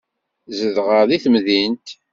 Zedɣeɣ 0.57 1.03
deg 1.09 1.21
temdint. 1.23 1.87